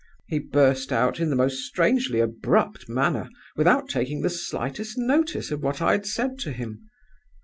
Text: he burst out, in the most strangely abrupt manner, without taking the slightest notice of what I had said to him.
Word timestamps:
he 0.25 0.39
burst 0.39 0.91
out, 0.91 1.19
in 1.19 1.29
the 1.29 1.35
most 1.35 1.59
strangely 1.63 2.19
abrupt 2.19 2.89
manner, 2.89 3.29
without 3.55 3.87
taking 3.87 4.23
the 4.23 4.31
slightest 4.31 4.97
notice 4.97 5.51
of 5.51 5.61
what 5.61 5.79
I 5.79 5.91
had 5.91 6.07
said 6.07 6.39
to 6.39 6.51
him. 6.51 6.89